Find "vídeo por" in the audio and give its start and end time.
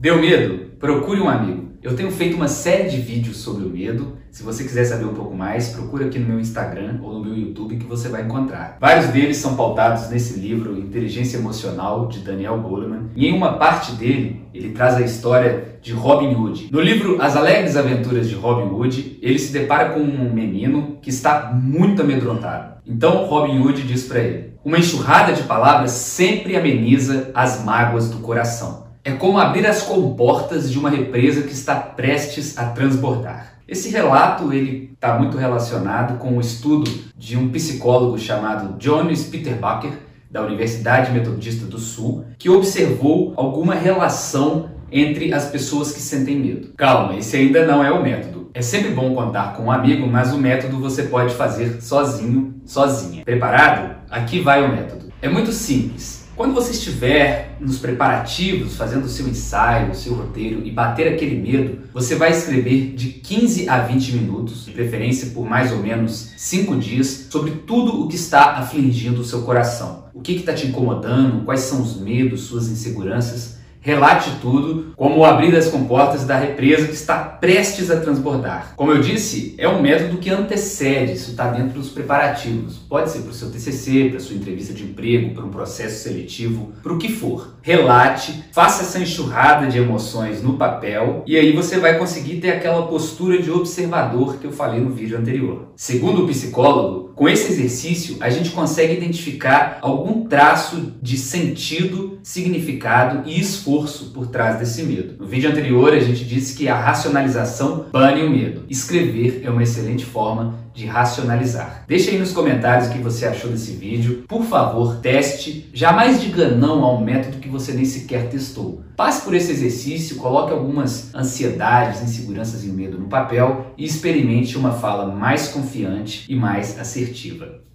113.72-114.44